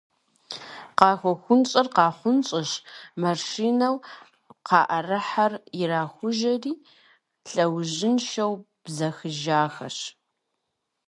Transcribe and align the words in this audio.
КъахуэхъунщӀэр 0.99 1.87
къахъунщӀэщ, 1.95 2.71
маршынэу 3.21 3.95
къаӀэрыхьэр 4.67 5.53
ирахужьэри, 5.81 6.73
лъэужьыншэу 7.51 8.53
бзэхыжахэщ. 8.83 9.97